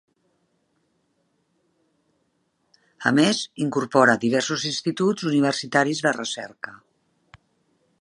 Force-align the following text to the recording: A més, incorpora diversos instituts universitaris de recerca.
A 3.11 3.13
més, 3.19 3.43
incorpora 3.67 4.19
diversos 4.27 4.67
instituts 4.73 5.31
universitaris 5.33 6.05
de 6.09 6.19
recerca. 6.21 6.79